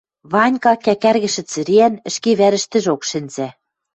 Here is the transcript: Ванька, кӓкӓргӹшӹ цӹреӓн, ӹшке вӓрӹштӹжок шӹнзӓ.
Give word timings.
Ванька, 0.31 0.73
кӓкӓргӹшӹ 0.85 1.43
цӹреӓн, 1.51 1.93
ӹшке 2.09 2.31
вӓрӹштӹжок 2.39 3.01
шӹнзӓ. 3.09 3.47